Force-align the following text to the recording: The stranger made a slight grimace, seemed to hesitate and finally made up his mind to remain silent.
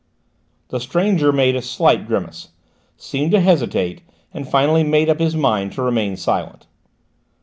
The 0.69 0.79
stranger 0.79 1.31
made 1.31 1.55
a 1.55 1.61
slight 1.61 2.07
grimace, 2.07 2.47
seemed 2.97 3.29
to 3.33 3.39
hesitate 3.39 4.01
and 4.33 4.49
finally 4.49 4.83
made 4.83 5.09
up 5.11 5.19
his 5.19 5.35
mind 5.35 5.73
to 5.73 5.83
remain 5.83 6.17
silent. 6.17 6.65